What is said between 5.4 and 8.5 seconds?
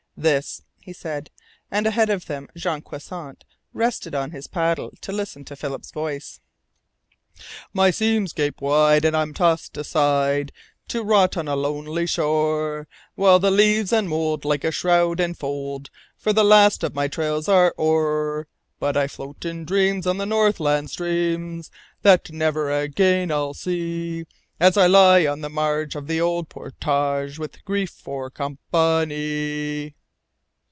to Philip's voice: "My seams